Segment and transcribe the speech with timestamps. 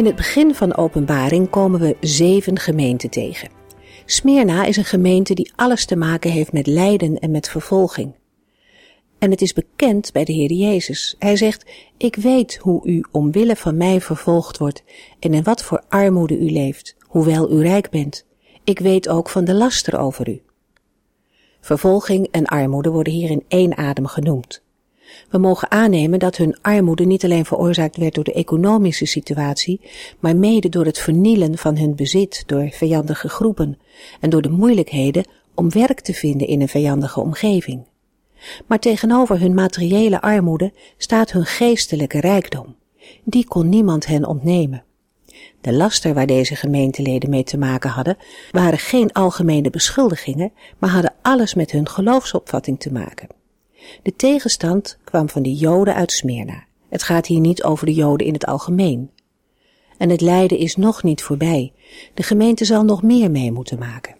[0.00, 3.50] In het begin van Openbaring komen we zeven gemeenten tegen.
[4.04, 8.14] Smyrna is een gemeente die alles te maken heeft met lijden en met vervolging.
[9.18, 11.16] En het is bekend bij de Heer Jezus.
[11.18, 14.82] Hij zegt, ik weet hoe u omwille van mij vervolgd wordt
[15.18, 18.26] en in wat voor armoede u leeft, hoewel u rijk bent.
[18.64, 20.42] Ik weet ook van de laster over u.
[21.60, 24.62] Vervolging en armoede worden hier in één adem genoemd.
[25.30, 29.80] We mogen aannemen dat hun armoede niet alleen veroorzaakt werd door de economische situatie,
[30.18, 33.78] maar mede door het vernielen van hun bezit door vijandige groepen
[34.20, 37.86] en door de moeilijkheden om werk te vinden in een vijandige omgeving.
[38.66, 42.76] Maar tegenover hun materiële armoede staat hun geestelijke rijkdom.
[43.24, 44.84] Die kon niemand hen ontnemen.
[45.60, 48.16] De laster waar deze gemeenteleden mee te maken hadden,
[48.50, 53.39] waren geen algemene beschuldigingen, maar hadden alles met hun geloofsopvatting te maken.
[54.02, 56.64] De tegenstand kwam van de Joden uit Smyrna.
[56.88, 59.10] Het gaat hier niet over de Joden in het algemeen.
[59.98, 61.72] En het lijden is nog niet voorbij.
[62.14, 64.16] De gemeente zal nog meer mee moeten maken.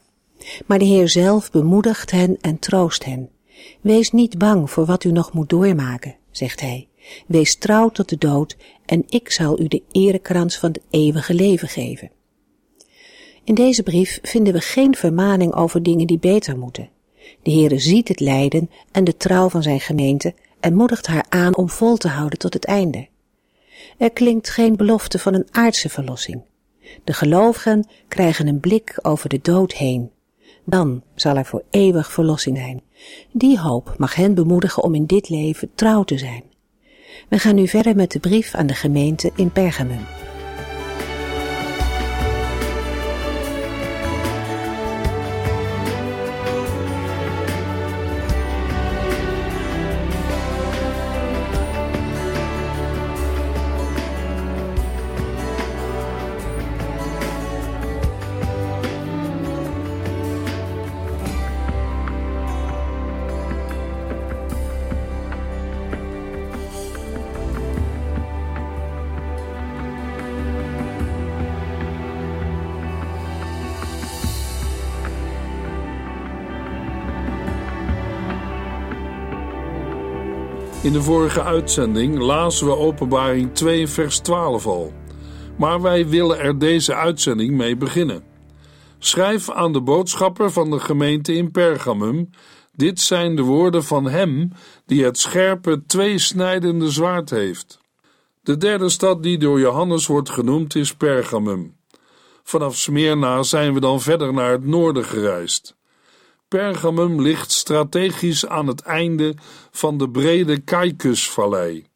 [0.66, 3.28] Maar de Heer zelf bemoedigt hen en troost hen.
[3.80, 6.88] Wees niet bang voor wat u nog moet doormaken, zegt hij.
[7.27, 11.68] Wees trouw tot de dood en ik zal u de erekrans van het eeuwige leven
[11.68, 12.10] geven.
[13.44, 16.88] In deze brief vinden we geen vermaning over dingen die beter moeten.
[17.42, 21.57] De Heere ziet het lijden en de trouw van zijn gemeente en moedigt haar aan
[21.57, 23.08] om vol te houden tot het einde.
[23.98, 26.42] Er klinkt geen belofte van een aardse verlossing.
[27.05, 30.11] De gelovigen krijgen een blik over de dood heen.
[30.64, 32.83] Dan zal er voor eeuwig verlossing zijn.
[33.33, 36.42] Die hoop mag hen bemoedigen om in dit leven trouw te zijn.
[37.29, 40.07] We gaan nu verder met de brief aan de gemeente in Pergamum.
[80.90, 84.92] In de vorige uitzending lazen we Openbaring 2 vers 12 al.
[85.58, 88.23] Maar wij willen er deze uitzending mee beginnen.
[88.98, 92.30] Schrijf aan de boodschapper van de gemeente in Pergamum:
[92.73, 94.52] Dit zijn de woorden van hem
[94.86, 97.80] die het scherpe, tweesnijdende zwaard heeft.
[98.42, 101.77] De derde stad die door Johannes wordt genoemd is Pergamum.
[102.42, 105.78] Vanaf Smyrna zijn we dan verder naar het noorden gereisd.
[106.50, 109.34] Pergamum ligt strategisch aan het einde
[109.70, 111.86] van de brede Caicusvallei.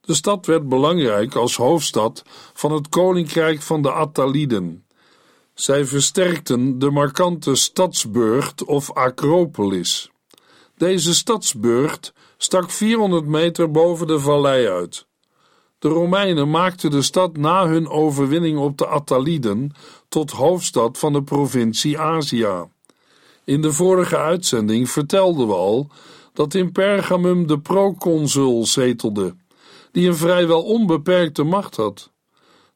[0.00, 4.84] De stad werd belangrijk als hoofdstad van het koninkrijk van de Attaliden.
[5.54, 10.10] Zij versterkten de markante stadsburcht of Acropolis.
[10.76, 15.06] Deze stadsburcht stak 400 meter boven de vallei uit.
[15.78, 19.72] De Romeinen maakten de stad na hun overwinning op de Attaliden
[20.08, 22.74] tot hoofdstad van de provincie Azië.
[23.46, 25.90] In de vorige uitzending vertelden we al
[26.32, 29.36] dat in Pergamum de proconsul zetelde,
[29.92, 32.12] die een vrijwel onbeperkte macht had.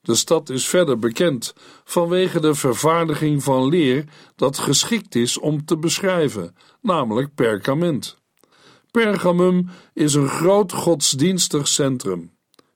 [0.00, 1.54] De stad is verder bekend
[1.84, 4.04] vanwege de vervaardiging van leer
[4.36, 8.18] dat geschikt is om te beschrijven, namelijk perkament.
[8.91, 12.33] Pergamum is een groot godsdienstig centrum.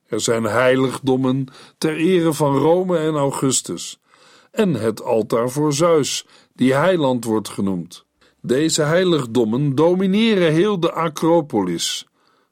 [0.06, 1.46] Er zijn heiligdommen
[1.78, 3.98] ter ere van Rome en Augustus,
[4.54, 8.04] en het altaar voor Zeus, die heiland wordt genoemd.
[8.40, 12.06] Deze heiligdommen domineren heel de Acropolis.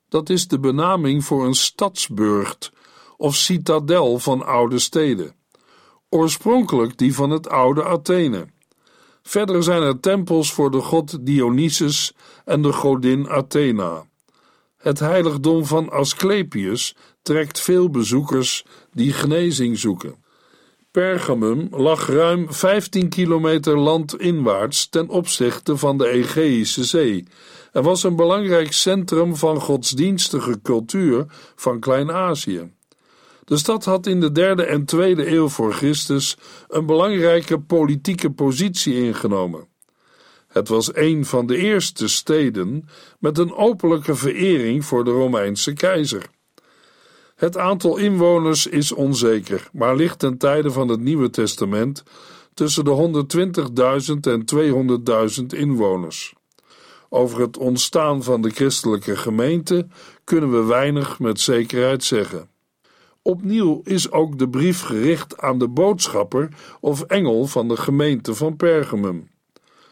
[0.09, 2.73] Dat is de benaming voor een stadsburcht
[3.17, 5.35] of citadel van oude steden.
[6.09, 8.47] Oorspronkelijk die van het oude Athene.
[9.23, 12.13] Verder zijn er tempels voor de god Dionysus
[12.45, 14.07] en de godin Athena.
[14.77, 20.22] Het heiligdom van Asclepius trekt veel bezoekers die genezing zoeken.
[20.93, 27.25] Pergamum lag ruim 15 kilometer landinwaarts ten opzichte van de Egeïsche Zee
[27.73, 31.25] en was een belangrijk centrum van godsdienstige cultuur
[31.55, 32.73] van Klein-Azië.
[33.45, 36.37] De stad had in de derde en tweede eeuw voor Christus
[36.69, 39.69] een belangrijke politieke positie ingenomen.
[40.49, 46.31] Het was een van de eerste steden met een openlijke verering voor de Romeinse keizer.
[47.43, 52.03] Het aantal inwoners is onzeker, maar ligt ten tijde van het Nieuwe Testament
[52.55, 53.25] tussen de
[54.15, 54.45] 120.000 en
[55.41, 56.35] 200.000 inwoners.
[57.09, 59.87] Over het ontstaan van de christelijke gemeente
[60.25, 62.49] kunnen we weinig met zekerheid zeggen.
[63.23, 66.49] Opnieuw is ook de brief gericht aan de boodschapper
[66.81, 69.29] of engel van de gemeente van Pergamum.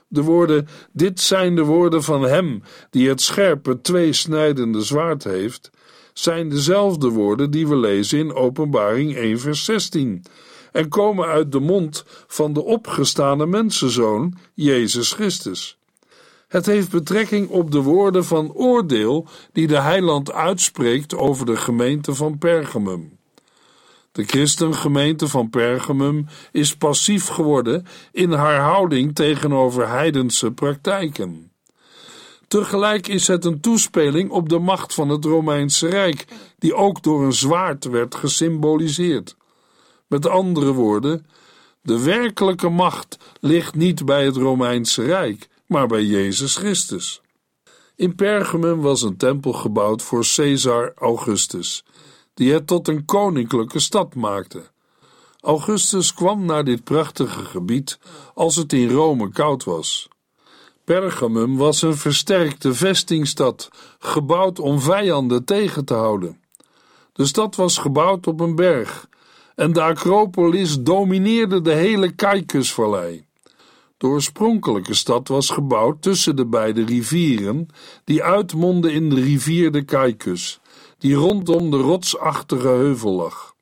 [0.08, 5.70] De woorden: Dit zijn de woorden van hem die het scherpe, tweesnijdende zwaard heeft,
[6.12, 10.22] zijn dezelfde woorden die we lezen in Openbaring 1, vers 16
[10.72, 15.78] en komen uit de mond van de opgestane mensenzoon, Jezus Christus.
[16.48, 22.14] Het heeft betrekking op de woorden van oordeel die de heiland uitspreekt over de gemeente
[22.14, 23.18] van Pergamum.
[24.12, 31.49] De christengemeente van Pergamum is passief geworden in haar houding tegenover heidense praktijken.
[32.50, 36.24] Tegelijk is het een toespeling op de macht van het Romeinse Rijk,
[36.58, 39.36] die ook door een zwaard werd gesymboliseerd.
[40.06, 41.26] Met andere woorden,
[41.82, 47.20] de werkelijke macht ligt niet bij het Romeinse Rijk, maar bij Jezus Christus.
[47.96, 51.84] In Pergamum was een tempel gebouwd voor Caesar Augustus,
[52.34, 54.62] die het tot een koninklijke stad maakte.
[55.40, 57.98] Augustus kwam naar dit prachtige gebied
[58.34, 60.08] als het in Rome koud was.
[60.90, 66.40] Pergamum was een versterkte vestingstad, gebouwd om vijanden tegen te houden.
[67.12, 69.08] De stad was gebouwd op een berg
[69.54, 73.24] en de Acropolis domineerde de hele Caicusvallei.
[73.96, 77.66] De oorspronkelijke stad was gebouwd tussen de beide rivieren
[78.04, 80.60] die uitmonden in de rivier de Caicus,
[80.98, 83.54] die rondom de rotsachtige heuvel lag.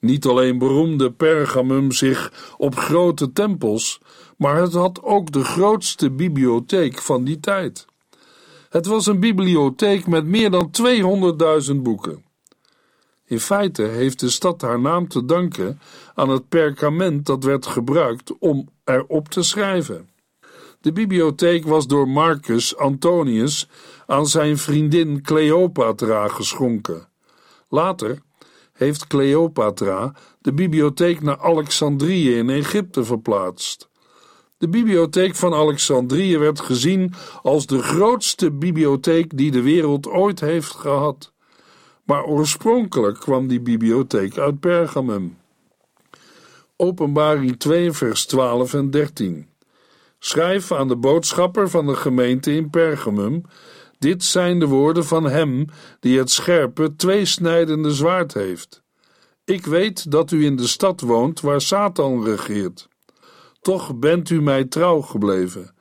[0.00, 4.00] Niet alleen beroemde Pergamum zich op grote tempels,
[4.40, 7.86] maar het had ook de grootste bibliotheek van die tijd.
[8.68, 10.70] Het was een bibliotheek met meer dan
[11.70, 12.24] 200.000 boeken.
[13.24, 15.80] In feite heeft de stad haar naam te danken
[16.14, 20.08] aan het perkament dat werd gebruikt om erop te schrijven.
[20.80, 23.68] De bibliotheek was door Marcus Antonius
[24.06, 27.08] aan zijn vriendin Cleopatra geschonken.
[27.68, 28.18] Later
[28.72, 33.89] heeft Cleopatra de bibliotheek naar Alexandrië in Egypte verplaatst.
[34.60, 37.12] De bibliotheek van Alexandrië werd gezien
[37.42, 41.32] als de grootste bibliotheek die de wereld ooit heeft gehad
[42.10, 45.38] maar oorspronkelijk kwam die bibliotheek uit Pergamum.
[46.76, 49.48] Openbaring 2, vers 12 en 13.
[50.18, 53.42] Schrijf aan de boodschapper van de gemeente in Pergamum:
[53.98, 55.66] Dit zijn de woorden van hem
[56.00, 58.82] die het scherpe, tweesnijdende zwaard heeft.
[59.44, 62.88] Ik weet dat u in de stad woont waar Satan regeert.
[63.60, 65.74] Toch bent u mij trouw gebleven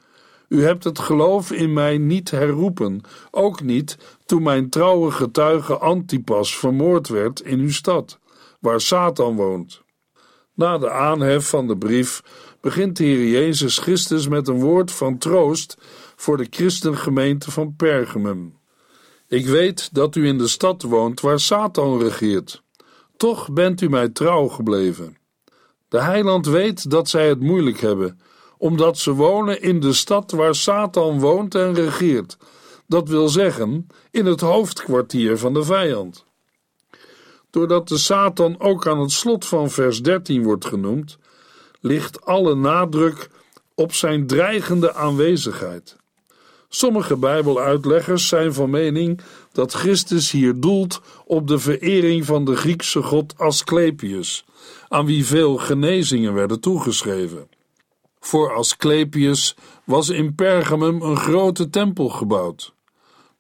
[0.50, 6.58] u hebt het geloof in mij niet herroepen, ook niet toen mijn trouwe getuige Antipas
[6.58, 8.20] vermoord werd in uw stad,
[8.60, 9.81] waar Satan woont.
[10.54, 12.24] Na de aanhef van de brief
[12.62, 15.78] begint de Heer Jezus Christus met een woord van troost
[16.16, 18.57] voor de christengemeente van Pergamum.
[19.28, 22.64] Ik weet dat u in de stad woont waar Satan regeert.
[23.18, 25.19] Toch bent u mij trouw gebleven.
[25.90, 28.19] De heiland weet dat zij het moeilijk hebben
[28.60, 32.38] omdat ze wonen in de stad waar Satan woont en regeert.
[32.88, 36.26] Dat wil zeggen, in het hoofdkwartier van de vijand.
[37.50, 41.18] Doordat de Satan ook aan het slot van vers 13 wordt genoemd,
[41.80, 43.30] ligt alle nadruk
[43.76, 45.96] op zijn dreigende aanwezigheid.
[46.69, 53.04] Sommige Bijbeluitleggers zijn van mening dat Christus hier doelt op de verering van de Griekse
[53.04, 54.46] god Asclepius,
[54.90, 57.50] aan wie veel genezingen werden toegeschreven.
[58.19, 62.74] Voor Asclepius was in Pergamum een grote tempel gebouwd.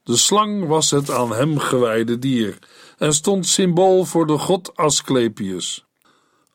[0.03, 2.57] De slang was het aan hem gewijde dier
[2.97, 5.85] en stond symbool voor de god Asclepius.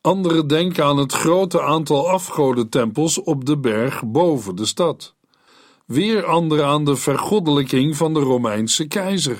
[0.01, 5.15] Anderen denken aan het grote aantal afgodentempels op de berg boven de stad.
[5.87, 9.39] Weer anderen aan de vergoddelijking van de Romeinse keizer.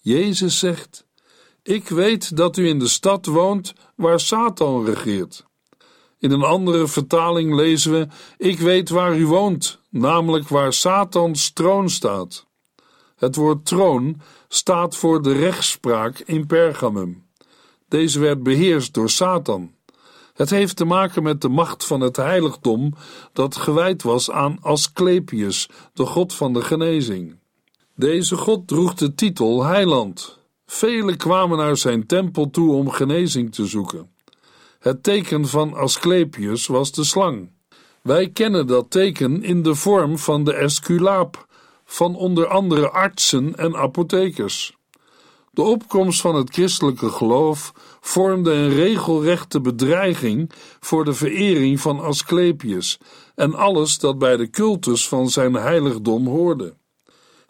[0.00, 1.06] Jezus zegt:
[1.66, 5.44] Ik weet dat u in de stad woont waar Satan regeert.
[6.18, 8.06] In een andere vertaling lezen we:
[8.38, 12.46] Ik weet waar u woont, namelijk waar Satans troon staat.
[13.16, 17.26] Het woord troon staat voor de rechtspraak in Pergamum.
[17.88, 19.72] Deze werd beheerst door Satan.
[20.34, 22.94] Het heeft te maken met de macht van het heiligdom
[23.32, 27.38] dat gewijd was aan Asclepius, de god van de genezing.
[27.94, 30.42] Deze god droeg de titel heiland.
[30.66, 34.10] Velen kwamen naar zijn tempel toe om genezing te zoeken.
[34.78, 37.50] Het teken van Asclepius was de slang.
[38.02, 41.46] Wij kennen dat teken in de vorm van de esculaap
[41.84, 44.76] van onder andere artsen en apothekers.
[45.50, 52.98] De opkomst van het christelijke geloof vormde een regelrechte bedreiging voor de verering van Asclepius
[53.34, 56.74] en alles dat bij de cultus van zijn heiligdom hoorde.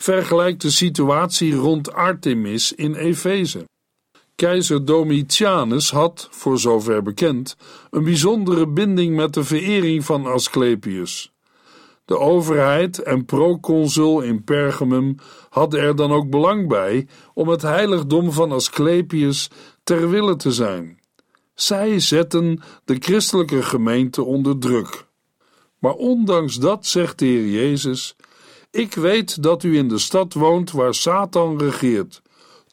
[0.05, 3.69] Vergelijk de situatie rond Artemis in Efeze.
[4.35, 7.57] Keizer Domitianus had, voor zover bekend,
[7.91, 11.33] een bijzondere binding met de verering van Asclepius.
[12.05, 15.15] De overheid en proconsul in Pergamum
[15.49, 19.51] hadden er dan ook belang bij om het heiligdom van Asclepius
[19.85, 20.99] ter wille te zijn.
[21.55, 25.07] Zij zetten de christelijke gemeente onder druk.
[25.79, 28.17] Maar ondanks dat zegt de Heer Jezus:
[28.75, 32.23] Ik weet dat u in de stad woont waar Satan regeert.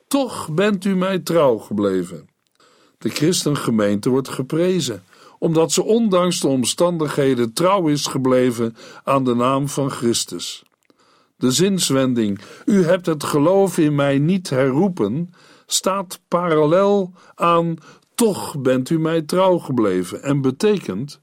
[0.08, 2.29] Toch bent u mij trouw gebleven.
[2.98, 5.03] De christengemeente wordt geprezen
[5.39, 10.63] omdat ze ondanks de omstandigheden trouw is gebleven aan de naam van Christus.
[11.36, 15.34] De zinswending: U hebt het geloof in mij niet herroepen,
[15.65, 17.77] staat parallel aan
[18.15, 21.20] toch bent u mij trouw gebleven en betekent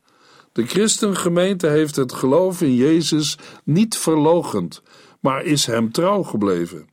[0.53, 4.83] de christengemeente heeft het geloof in Jezus niet verlogend,
[5.21, 6.89] maar is hem trouw gebleven.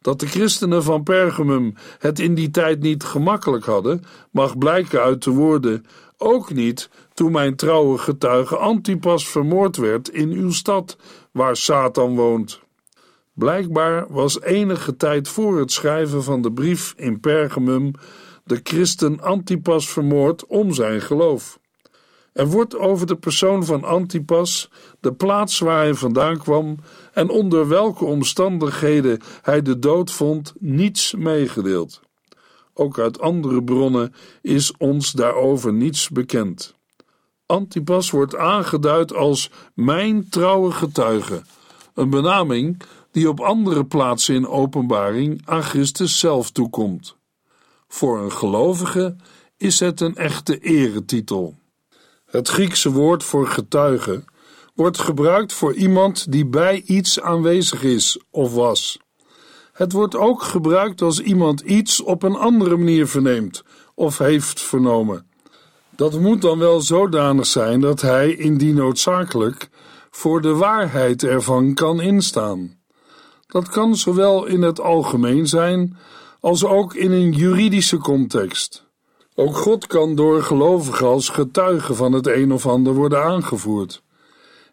[0.00, 5.24] Dat de christenen van Pergamum het in die tijd niet gemakkelijk hadden, mag blijken uit
[5.24, 5.84] de woorden:
[6.16, 10.96] ook niet toen mijn trouwe getuige Antipas vermoord werd in uw stad,
[11.32, 12.60] waar Satan woont.
[13.32, 17.92] Blijkbaar was enige tijd voor het schrijven van de brief in Pergamum
[18.44, 21.57] de christen Antipas vermoord om zijn geloof.
[22.38, 26.76] Er wordt over de persoon van Antipas, de plaats waar hij vandaan kwam
[27.12, 32.00] en onder welke omstandigheden hij de dood vond, niets meegedeeld.
[32.74, 36.74] Ook uit andere bronnen is ons daarover niets bekend.
[37.46, 41.42] Antipas wordt aangeduid als mijn trouwe getuige,
[41.94, 47.16] een benaming die op andere plaatsen in openbaring aan Christus zelf toekomt.
[47.88, 49.16] Voor een gelovige
[49.56, 51.54] is het een echte eretitel.
[52.30, 54.24] Het Griekse woord voor getuige
[54.74, 58.98] wordt gebruikt voor iemand die bij iets aanwezig is of was.
[59.72, 63.62] Het wordt ook gebruikt als iemand iets op een andere manier verneemt
[63.94, 65.26] of heeft vernomen.
[65.96, 69.68] Dat moet dan wel zodanig zijn dat hij, indien noodzakelijk,
[70.10, 72.78] voor de waarheid ervan kan instaan.
[73.46, 75.96] Dat kan zowel in het algemeen zijn
[76.40, 78.87] als ook in een juridische context.
[79.40, 84.02] Ook God kan door gelovigen als getuige van het een of ander worden aangevoerd.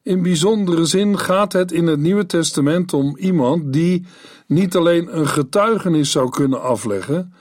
[0.04, 4.06] In bijzondere zin gaat het in het Nieuwe Testament om iemand die
[4.48, 7.34] niet alleen een getuigenis zou kunnen afleggen,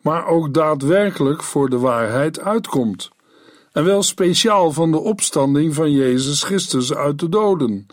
[0.00, 3.10] maar ook daadwerkelijk voor de waarheid uitkomt.
[3.72, 7.86] En wel speciaal van de opstanding van Jezus Christus uit de doden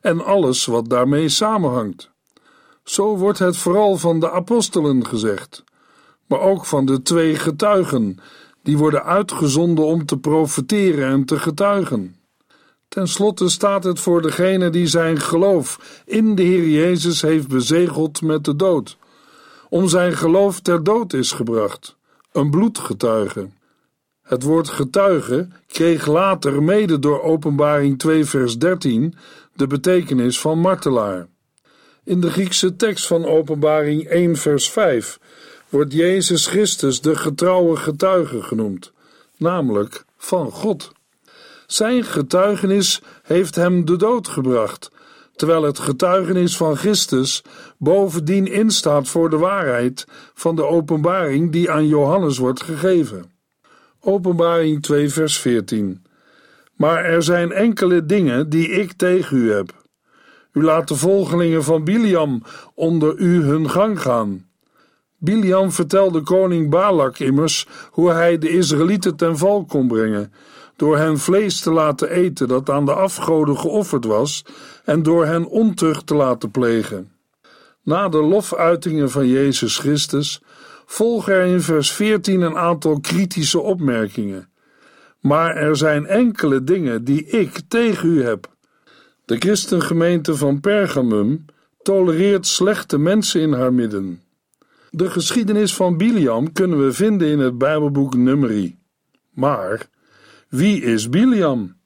[0.00, 2.10] en alles wat daarmee samenhangt.
[2.84, 5.64] Zo wordt het vooral van de apostelen gezegd,
[6.26, 8.18] maar ook van de twee getuigen,
[8.62, 12.16] die worden uitgezonden om te profeteren en te getuigen.
[12.88, 18.22] Ten slotte staat het voor degene die zijn geloof in de Heer Jezus heeft bezegeld
[18.22, 18.96] met de dood,
[19.68, 21.96] om zijn geloof ter dood is gebracht,
[22.32, 23.48] een bloedgetuige.
[24.22, 29.14] Het woord getuige kreeg later, mede door Openbaring 2, vers 13,
[29.54, 31.26] de betekenis van martelaar.
[32.04, 35.18] In de Griekse tekst van Openbaring 1, vers 5
[35.72, 38.92] wordt Jezus Christus de getrouwe getuige genoemd,
[39.36, 40.92] namelijk van God.
[41.66, 44.90] Zijn getuigenis heeft hem de dood gebracht,
[45.36, 47.42] terwijl het getuigenis van Christus
[47.78, 53.32] bovendien instaat voor de waarheid van de openbaring die aan Johannes wordt gegeven.
[54.00, 56.04] Openbaring 2, vers 14.
[56.76, 59.84] Maar er zijn enkele dingen die ik tegen u heb.
[60.52, 62.42] U laat de volgelingen van Biliam
[62.74, 64.50] onder u hun gang gaan.
[65.24, 70.32] Biliam vertelde koning Balak immers hoe hij de Israëlieten ten val kon brengen
[70.76, 74.44] door hen vlees te laten eten dat aan de afgoden geofferd was
[74.84, 77.12] en door hen ontucht te laten plegen.
[77.82, 80.42] Na de lofuitingen van Jezus Christus
[80.86, 84.48] volgen er in vers 14 een aantal kritische opmerkingen.
[85.20, 88.50] Maar er zijn enkele dingen die ik tegen u heb.
[89.24, 91.44] De christengemeente van Pergamum
[91.82, 94.21] tolereert slechte mensen in haar midden.
[94.94, 98.78] De geschiedenis van Biliam kunnen we vinden in het Bijbelboek Numeri.
[99.30, 99.88] Maar
[100.48, 101.76] wie is Biliam?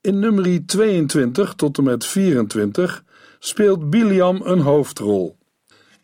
[0.00, 3.04] In nummer 22 tot en met 24
[3.38, 5.36] speelt Biliam een hoofdrol.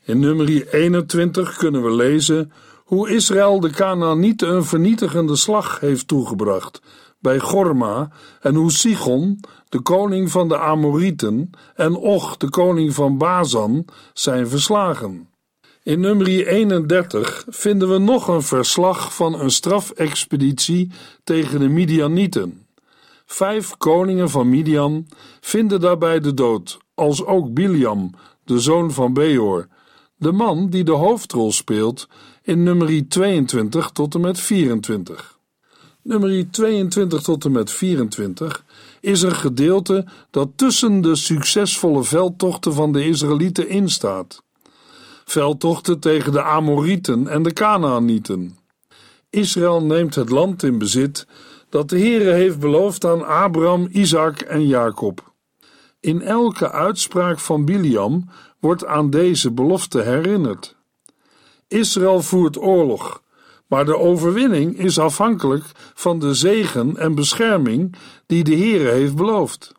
[0.04, 2.52] In nummer 21 kunnen we lezen
[2.84, 6.80] hoe Israël de Canaanieten een vernietigende slag heeft toegebracht
[7.18, 13.18] bij Gorma en hoe Sigon, de koning van de Amorieten, en Och, de koning van
[13.18, 15.32] Bazan, zijn verslagen.
[15.85, 20.91] In nummer 31 vinden we nog een verslag van een strafexpeditie
[21.25, 22.67] tegen de Midianieten.
[23.27, 25.07] Vijf koningen van Midian
[25.41, 29.69] vinden daarbij de dood, als ook Biliam, de zoon van Beor,
[30.17, 32.09] de man die de hoofdrol speelt
[32.43, 35.39] in nummer 22 tot en met 24.
[36.03, 38.65] Nummer 22 tot en met 24
[39.01, 44.43] is een gedeelte dat tussen de succesvolle veldtochten van de Israëlieten instaat.
[45.25, 48.59] Veldtochten tegen de Amorieten en de Canaanieten.
[49.31, 51.26] Israël neemt het land in bezit
[51.69, 55.33] dat de Heere heeft beloofd aan Abraham, Isaac en Jacob.
[56.00, 58.29] In elke uitspraak van Biliam
[58.61, 60.76] wordt aan deze belofte herinnerd.
[61.69, 63.23] Israël voert oorlog,
[63.67, 65.64] maar de overwinning is afhankelijk
[65.95, 67.95] van de zegen en bescherming
[68.26, 69.73] die de Heere heeft beloofd.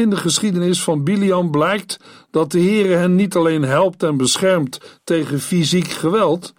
[0.00, 4.98] In de geschiedenis van Biliam blijkt dat de Heere hen niet alleen helpt en beschermt
[5.04, 6.54] tegen fysiek geweld,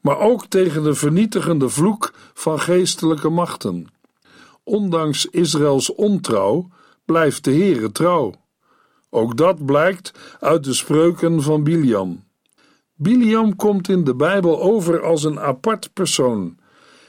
[0.00, 3.86] maar ook tegen de vernietigende vloek van geestelijke machten.
[4.64, 6.68] Ondanks Israëls ontrouw
[7.04, 8.34] blijft de Heere trouw.
[9.10, 12.24] Ook dat blijkt uit de spreuken van Biliam.
[12.94, 16.58] Biliam komt in de Bijbel over als een apart persoon.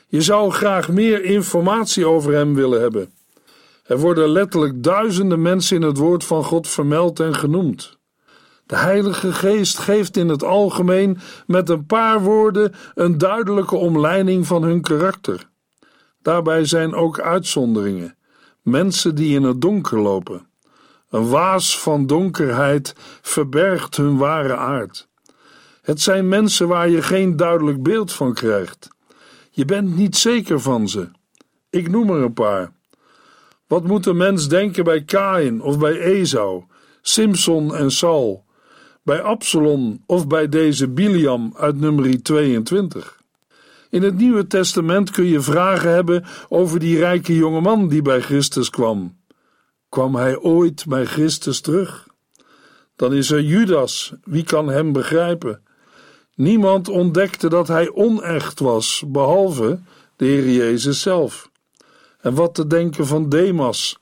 [0.08, 3.14] Je zou graag meer informatie over hem willen hebben.
[3.94, 7.98] Er worden letterlijk duizenden mensen in het woord van God vermeld en genoemd.
[8.66, 14.64] De Heilige Geest geeft in het algemeen met een paar woorden een duidelijke omleiding van
[14.64, 15.50] hun karakter.
[16.22, 18.18] Daarbij zijn ook uitzonderingen,
[18.62, 20.48] mensen die in het donker lopen.
[21.10, 25.08] Een waas van donkerheid verbergt hun ware aard.
[25.82, 28.88] Het zijn mensen waar je geen duidelijk beeld van krijgt.
[29.52, 31.10] Je bent niet zeker van ze.
[31.70, 32.72] Ik noem er een paar.
[33.68, 36.64] Wat moet een mens denken bij Kain of bij Esau,
[37.02, 38.46] Simson en Saul,
[39.04, 43.22] bij Absalom of bij deze Biliam uit nummer 22?
[43.90, 48.70] In het Nieuwe Testament kun je vragen hebben over die rijke jongeman die bij Christus
[48.70, 49.18] kwam.
[49.90, 52.08] Kwam hij ooit bij Christus terug?
[52.96, 55.62] Dan is er Judas, wie kan hem begrijpen?
[56.36, 59.80] Niemand ontdekte dat hij onecht was, behalve
[60.16, 61.52] de Heer Jezus zelf.
[62.24, 63.98] En wat te denken van Demas?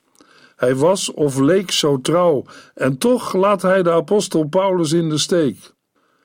[0.55, 5.17] Hij was of leek zo trouw, en toch laat hij de apostel Paulus in de
[5.17, 5.73] steek.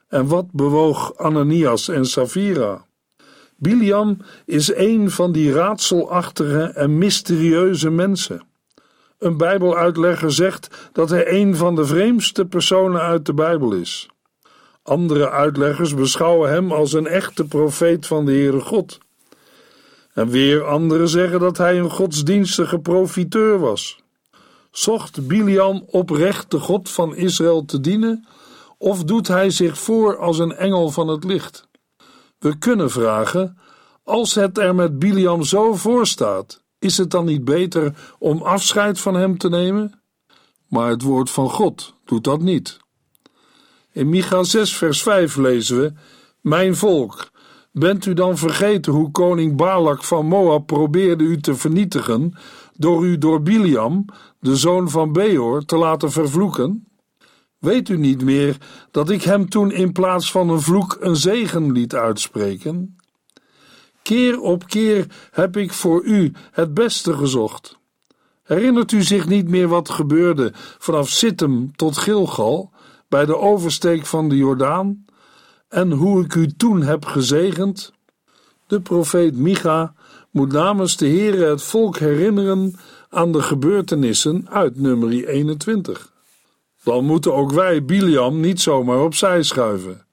[0.09, 2.87] En wat bewoog Ananias en Safira?
[3.57, 8.43] Biliam is een van die raadselachtige en mysterieuze mensen.
[9.19, 14.09] Een Bijbeluitlegger zegt dat hij een van de vreemdste personen uit de Bijbel is.
[14.83, 18.99] Andere uitleggers beschouwen hem als een echte profeet van de Heere God.
[20.17, 23.99] En weer anderen zeggen dat hij een godsdienstige profiteur was.
[24.71, 28.27] Zocht Biliam oprecht de God van Israël te dienen,
[28.79, 31.69] of doet hij zich voor als een engel van het licht?
[32.39, 33.59] We kunnen vragen:
[34.03, 39.01] als het er met Biliam zo voor staat, is het dan niet beter om afscheid
[39.01, 40.03] van hem te nemen?
[40.69, 42.77] Maar het woord van God doet dat niet.
[43.93, 45.93] In Micha 6, vers 5 lezen we:
[46.41, 47.31] Mijn volk,
[47.79, 52.35] bent u dan vergeten hoe koning Balak van Moab probeerde u te vernietigen
[52.75, 54.05] door u door Biliam,
[54.41, 56.87] de zoon van Beor, te laten vervloeken?
[57.59, 58.57] Weet u niet meer
[58.91, 62.97] dat ik hem toen in plaats van een vloek een zegen liet uitspreken?
[64.03, 67.79] Keer op keer heb ik voor u het beste gezocht.
[68.43, 72.71] Herinnert u zich niet meer wat gebeurde vanaf Sittem tot Gilgal,
[73.09, 75.06] bij de oversteek van de Jordaan,
[75.69, 77.93] en hoe ik u toen heb gezegend?
[78.67, 79.95] De profeet Micha
[80.31, 82.75] moet namens de Heere het volk herinneren
[83.09, 86.13] aan de gebeurtenissen uit nummer 21.
[86.83, 90.07] Dan moeten ook wij Biliam niet zomaar opzij schuiven.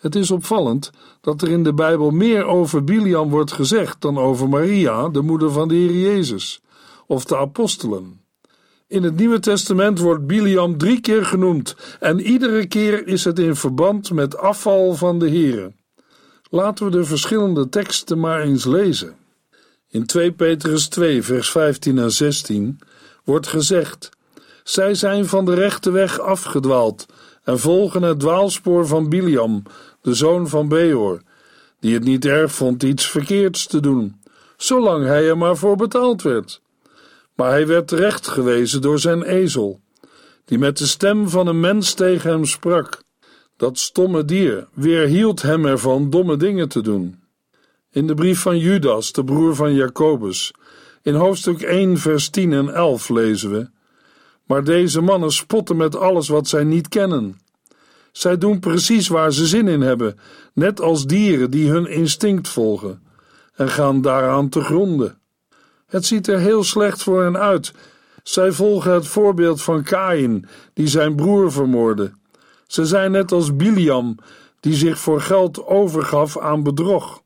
[0.00, 4.48] Het is opvallend dat er in de Bijbel meer over Biliam wordt gezegd dan over
[4.48, 6.62] Maria, de moeder van de Heer Jezus,
[7.06, 8.23] of de apostelen.
[8.94, 13.56] In het Nieuwe Testament wordt Biliam drie keer genoemd en iedere keer is het in
[13.56, 15.72] verband met afval van de Here.
[16.50, 19.16] Laten we de verschillende teksten maar eens lezen.
[19.88, 22.78] In 2 Petrus 2, vers 15 en 16
[23.24, 24.10] wordt gezegd:
[24.64, 27.06] Zij zijn van de rechte weg afgedwaald
[27.44, 29.62] en volgen het dwaalspoor van Biliam,
[30.00, 31.22] de zoon van Beor,
[31.80, 34.20] die het niet erg vond iets verkeerds te doen,
[34.56, 36.62] zolang hij er maar voor betaald werd.
[37.34, 39.80] Maar hij werd terechtgewezen door zijn ezel,
[40.44, 43.02] die met de stem van een mens tegen hem sprak.
[43.56, 47.22] Dat stomme dier weerhield hem ervan domme dingen te doen.
[47.90, 50.54] In de brief van Judas, de broer van Jacobus,
[51.02, 53.68] in hoofdstuk 1, vers 10 en 11 lezen we:
[54.46, 57.40] Maar deze mannen spotten met alles wat zij niet kennen.
[58.12, 60.18] Zij doen precies waar ze zin in hebben,
[60.54, 63.02] net als dieren die hun instinct volgen,
[63.54, 65.18] en gaan daaraan te gronden.
[65.94, 67.72] Het ziet er heel slecht voor hen uit.
[68.22, 72.12] Zij volgen het voorbeeld van Kain, die zijn broer vermoordde.
[72.66, 74.16] Ze zijn net als Biliam,
[74.60, 77.22] die zich voor geld overgaf aan bedrog.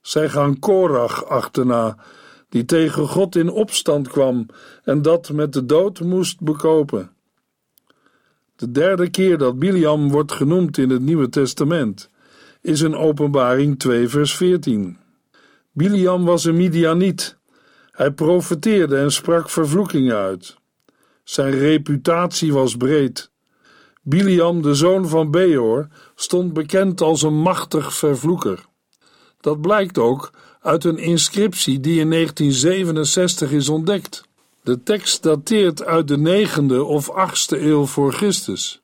[0.00, 1.96] Zij gaan Korach achterna,
[2.48, 4.46] die tegen God in opstand kwam
[4.84, 7.10] en dat met de dood moest bekopen.
[8.56, 12.10] De derde keer dat Biliam wordt genoemd in het Nieuwe Testament
[12.60, 14.98] is in Openbaring 2, vers 14.
[15.72, 17.40] Biliam was een Midianiet.
[17.92, 20.56] Hij profeteerde en sprak vervloekingen uit.
[21.24, 23.30] Zijn reputatie was breed.
[24.02, 28.64] Biliam, de zoon van Beor, stond bekend als een machtig vervloeker.
[29.40, 34.24] Dat blijkt ook uit een inscriptie die in 1967 is ontdekt.
[34.62, 38.82] De tekst dateert uit de 9e of 8e eeuw voor Christus.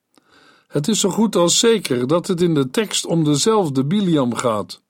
[0.68, 4.82] Het is zo goed als zeker dat het in de tekst om dezelfde Biliam gaat.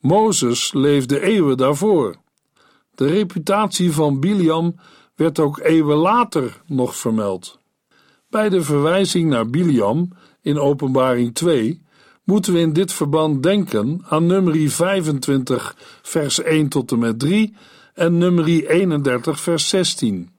[0.00, 2.16] Mozes leefde eeuwen daarvoor.
[2.94, 4.74] De reputatie van Biliam
[5.14, 7.58] werd ook eeuwen later nog vermeld.
[8.28, 10.08] Bij de verwijzing naar Biliam
[10.40, 11.82] in Openbaring 2
[12.24, 17.54] moeten we in dit verband denken aan nummer 25, vers 1 tot en met 3
[17.94, 20.30] en nummer 31, vers 16.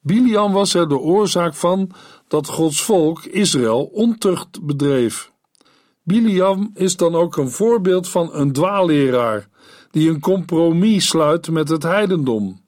[0.00, 1.90] Biliam was er de oorzaak van
[2.28, 5.32] dat Gods volk Israël ontucht bedreef.
[6.02, 9.48] Biliam is dan ook een voorbeeld van een dwaalleraar
[9.92, 12.60] die een compromis sluit met het heidendom.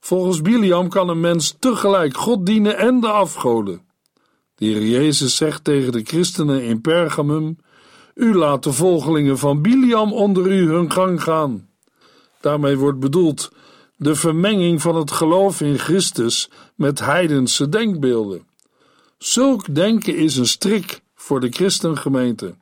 [0.00, 3.80] Volgens Biliam kan een mens tegelijk God dienen en de afgoden.
[4.54, 7.58] De Heer Jezus zegt tegen de christenen in Pergamum:
[8.14, 11.68] U laat de volgelingen van Biliam onder u hun gang gaan.
[12.40, 13.50] Daarmee wordt bedoeld
[13.96, 18.46] de vermenging van het geloof in Christus met heidense denkbeelden.
[19.18, 22.54] Zulk denken is een strik voor de christengemeente.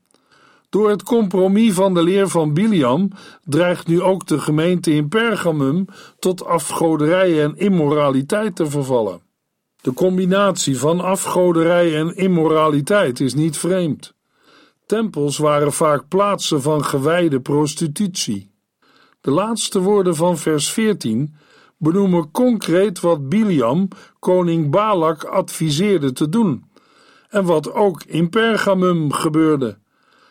[0.70, 3.10] Door het compromis van de leer van Biliam
[3.44, 5.84] dreigt nu ook de gemeente in Pergamum
[6.18, 9.20] tot afgoderij en immoraliteit te vervallen.
[9.80, 14.14] De combinatie van afgoderij en immoraliteit is niet vreemd.
[14.86, 18.50] Tempels waren vaak plaatsen van gewijde prostitutie.
[19.20, 21.34] De laatste woorden van vers 14
[21.78, 26.64] benoemen concreet wat Biliam koning Balak adviseerde te doen
[27.28, 29.78] en wat ook in Pergamum gebeurde.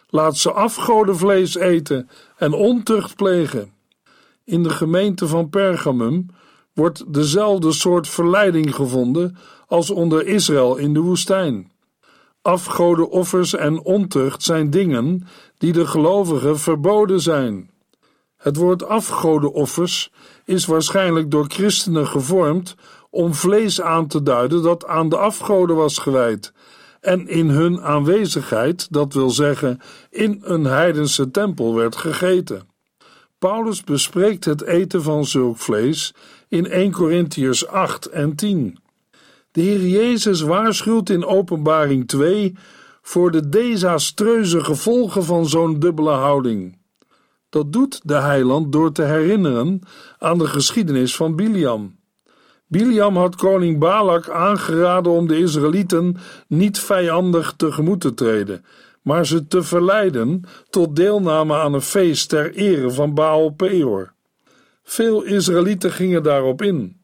[0.10, 3.74] Laat ze afgodenvlees eten en ontucht plegen.
[4.44, 6.26] In de gemeente van Pergamum
[6.74, 11.72] wordt dezelfde soort verleiding gevonden als onder Israël in de woestijn.
[12.42, 17.70] Afgodenoffers en ontucht zijn dingen die de gelovigen verboden zijn.
[18.38, 20.12] Het woord afgodenoffers
[20.46, 22.76] is waarschijnlijk door christenen gevormd
[23.10, 26.54] om vlees aan te duiden dat aan de afgoden was gewijd
[27.02, 29.80] en in hun aanwezigheid, dat wil zeggen
[30.10, 32.68] in een heidense tempel, werd gegeten.
[33.40, 36.14] Paulus bespreekt het eten van zulk vlees
[36.48, 38.78] in 1 Corinthiërs 8 en 10.
[39.52, 42.56] De Heer Jezus waarschuwt in Openbaring 2
[43.02, 46.78] voor de desastreuze gevolgen van zo'n dubbele houding.
[47.50, 49.82] Dat doet de heiland door te herinneren
[50.18, 51.97] aan de geschiedenis van Biliam.
[52.68, 58.66] Biliam had koning Balak aangeraden om de Israëlieten niet vijandig tegemoet te treden,
[59.02, 64.14] maar ze te verleiden tot deelname aan een feest ter ere van Baal Peor.
[64.84, 67.02] Veel Israëlieten gingen daarop in.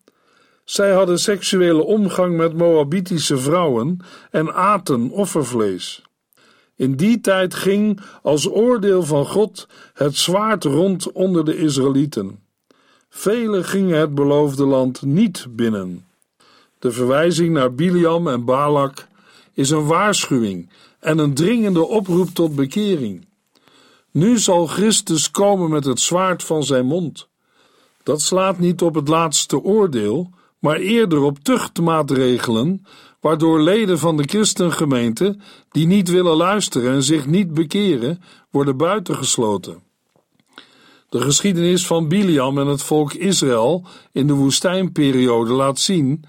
[0.63, 3.97] Zij hadden seksuele omgang met Moabitische vrouwen
[4.31, 6.03] en aten offervlees.
[6.75, 12.42] In die tijd ging, als oordeel van God, het zwaard rond onder de Israëlieten.
[13.15, 16.05] Velen gingen het beloofde land niet binnen.
[16.79, 19.07] De verwijzing naar Biliam en Balak
[19.53, 23.27] is een waarschuwing en een dringende oproep tot bekering.
[24.11, 27.27] Nu zal Christus komen met het zwaard van zijn mond.
[28.03, 32.85] Dat slaat niet op het laatste oordeel, maar eerder op tuchtmaatregelen,
[33.19, 35.37] waardoor leden van de christengemeente
[35.71, 39.82] die niet willen luisteren en zich niet bekeren, worden buitengesloten.
[41.13, 46.23] De geschiedenis van Biliam en het volk Israël in de woestijnperiode laat zien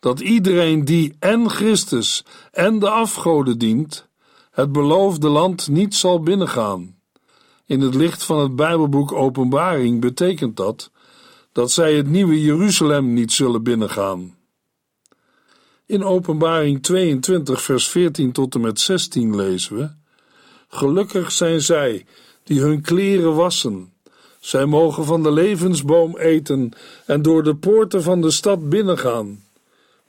[0.00, 4.08] dat iedereen die en Christus en de afgoden dient,
[4.50, 6.96] het beloofde land niet zal binnengaan.
[7.66, 10.90] In het licht van het Bijbelboek Openbaring betekent dat
[11.52, 14.36] dat zij het nieuwe Jeruzalem niet zullen binnengaan.
[15.86, 19.90] In Openbaring 22, vers 14 tot en met 16 lezen we:
[20.68, 22.06] Gelukkig zijn zij
[22.42, 23.94] die hun kleren wassen.
[24.46, 26.70] Zij mogen van de levensboom eten
[27.06, 29.44] en door de poorten van de stad binnengaan.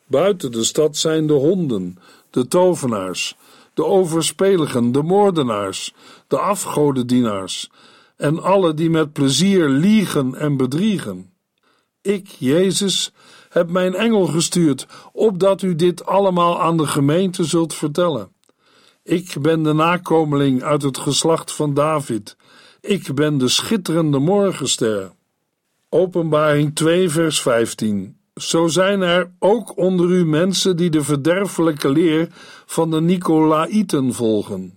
[0.06, 1.98] Buiten de stad zijn de honden,
[2.30, 3.36] de tovenaars,
[3.74, 5.94] de overspeligen, de moordenaars,
[6.28, 7.70] de afgodendienaars
[8.16, 11.32] en alle die met plezier liegen en bedriegen.
[12.02, 13.12] Ik, Jezus,
[13.50, 18.32] heb mijn engel gestuurd, opdat u dit allemaal aan de gemeente zult vertellen.
[19.04, 22.36] Ik ben de nakomeling uit het geslacht van David.
[22.88, 25.12] Ik ben de schitterende morgenster.
[25.90, 28.18] Openbaring 2, vers 15.
[28.36, 32.28] Zo zijn er ook onder u mensen die de verderfelijke leer
[32.66, 34.74] van de Nicolaïten volgen.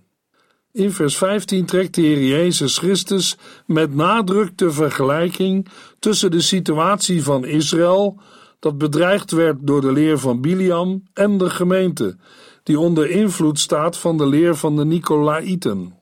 [0.71, 5.67] In vers 15 trekt de Heer Jezus Christus met nadruk de vergelijking
[5.99, 8.19] tussen de situatie van Israël,
[8.59, 12.17] dat bedreigd werd door de leer van Biliam, en de gemeente,
[12.63, 15.99] die onder invloed staat van de leer van de Nicolaïten.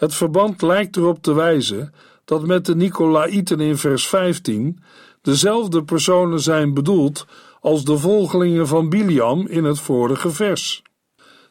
[0.00, 1.92] Het verband lijkt erop te wijzen
[2.24, 4.78] dat met de Nicolaïten in vers 15
[5.22, 7.26] dezelfde personen zijn bedoeld
[7.60, 10.82] als de volgelingen van Biliam in het vorige vers.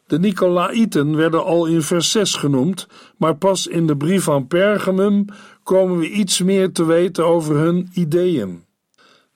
[0.06, 2.86] De Nicolaïten werden al in vers 6 genoemd,
[3.16, 5.24] maar pas in de brief van Pergamum
[5.62, 8.64] komen we iets meer te weten over hun ideeën.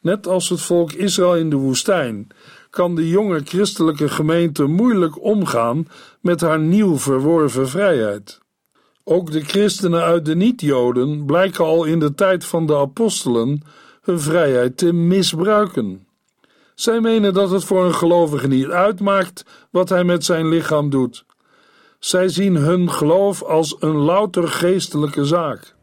[0.00, 2.26] Net als het volk Israël in de woestijn
[2.70, 5.86] kan de jonge christelijke gemeente moeilijk omgaan
[6.20, 8.42] met haar nieuw verworven vrijheid.
[9.06, 13.62] Ook de christenen uit de niet-Joden blijken al in de tijd van de apostelen
[14.02, 16.06] hun vrijheid te misbruiken.
[16.74, 21.24] Zij menen dat het voor een gelovige niet uitmaakt wat hij met zijn lichaam doet.
[21.98, 25.74] Zij zien hun geloof als een louter geestelijke zaak.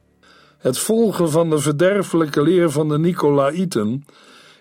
[0.58, 4.06] Het volgen van de verderfelijke leer van de Nicolaïten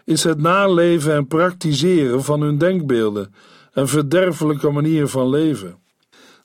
[0.05, 3.35] is het naleven en praktiseren van hun denkbeelden
[3.73, 5.80] en verderfelijke manier van leven.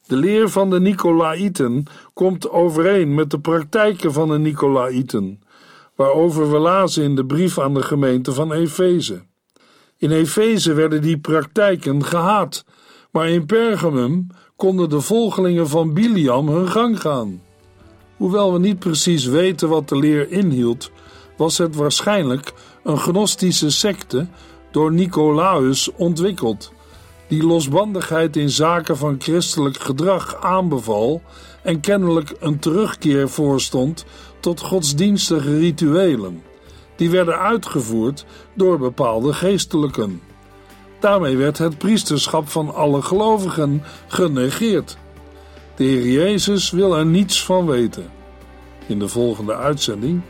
[0.07, 5.39] De leer van de Nicolaïten komt overeen met de praktijken van de Nicolaïten,
[5.95, 9.21] waarover we lazen in de brief aan de gemeente van Efeze.
[9.97, 12.65] In Efeze werden die praktijken gehaat,
[13.11, 17.41] maar in Pergamum konden de volgelingen van Biliam hun gang gaan.
[18.17, 20.91] Hoewel we niet precies weten wat de leer inhield,
[21.37, 24.27] was het waarschijnlijk een gnostische secte
[24.71, 26.73] door Nicolaus ontwikkeld,
[27.35, 31.21] die losbandigheid in zaken van christelijk gedrag aanbeval
[31.61, 34.05] en kennelijk een terugkeer voorstond
[34.39, 36.43] tot godsdienstige rituelen
[36.95, 40.21] die werden uitgevoerd door bepaalde geestelijken.
[40.99, 44.97] Daarmee werd het priesterschap van alle gelovigen genegeerd.
[45.75, 48.05] De Heer Jezus wil er niets van weten.
[48.87, 50.21] In de volgende uitzending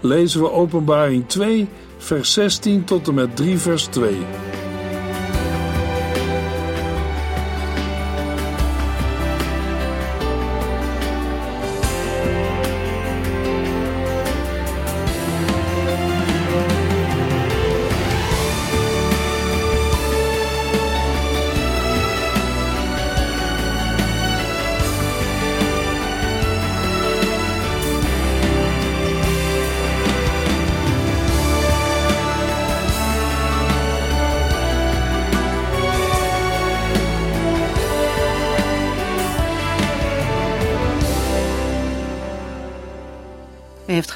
[0.00, 1.68] lezen we Openbaring 2,
[1.98, 4.16] vers 16 tot en met 3, vers 2.